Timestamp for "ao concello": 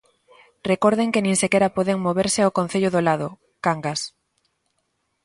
2.41-2.89